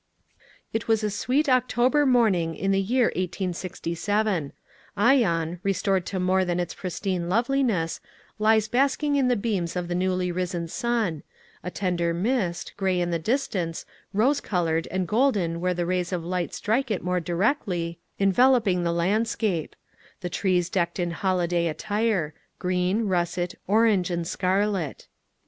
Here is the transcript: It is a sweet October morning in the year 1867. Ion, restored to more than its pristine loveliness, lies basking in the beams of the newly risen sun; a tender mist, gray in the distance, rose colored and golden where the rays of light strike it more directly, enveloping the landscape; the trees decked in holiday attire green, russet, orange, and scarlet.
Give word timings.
It 0.73 0.89
is 0.89 1.03
a 1.03 1.11
sweet 1.11 1.47
October 1.47 2.07
morning 2.07 2.55
in 2.55 2.71
the 2.71 2.81
year 2.81 3.11
1867. 3.15 4.51
Ion, 4.97 5.59
restored 5.61 6.07
to 6.07 6.19
more 6.19 6.43
than 6.43 6.59
its 6.59 6.73
pristine 6.73 7.29
loveliness, 7.29 8.01
lies 8.39 8.67
basking 8.67 9.15
in 9.15 9.27
the 9.27 9.35
beams 9.35 9.75
of 9.75 9.87
the 9.87 9.93
newly 9.93 10.31
risen 10.31 10.67
sun; 10.67 11.21
a 11.63 11.69
tender 11.69 12.15
mist, 12.15 12.73
gray 12.77 12.99
in 12.99 13.11
the 13.11 13.19
distance, 13.19 13.85
rose 14.11 14.41
colored 14.41 14.87
and 14.89 15.07
golden 15.07 15.61
where 15.61 15.75
the 15.75 15.85
rays 15.85 16.11
of 16.11 16.25
light 16.25 16.51
strike 16.55 16.89
it 16.89 17.03
more 17.03 17.19
directly, 17.19 17.99
enveloping 18.19 18.81
the 18.83 18.91
landscape; 18.91 19.75
the 20.21 20.29
trees 20.31 20.67
decked 20.67 20.97
in 20.99 21.11
holiday 21.11 21.67
attire 21.67 22.33
green, 22.57 23.05
russet, 23.07 23.53
orange, 23.67 24.09
and 24.09 24.25
scarlet. 24.27 25.07